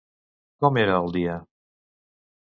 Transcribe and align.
Com 0.63 0.79
era 0.83 0.95
el 1.01 1.13
dia? 1.17 1.35